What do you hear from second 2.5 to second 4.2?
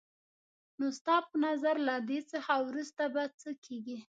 وروسته به څه کېږي؟